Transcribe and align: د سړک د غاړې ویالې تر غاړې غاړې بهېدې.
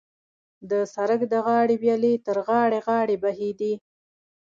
د 0.69 0.71
سړک 0.93 1.21
د 1.31 1.33
غاړې 1.45 1.75
ویالې 1.83 2.13
تر 2.25 2.37
غاړې 2.47 2.79
غاړې 2.87 3.15
بهېدې. 3.23 3.73